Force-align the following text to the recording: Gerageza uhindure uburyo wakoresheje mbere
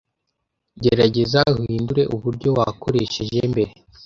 Gerageza 0.83 1.41
uhindure 1.61 2.03
uburyo 2.15 2.49
wakoresheje 2.57 3.39
mbere 3.51 3.71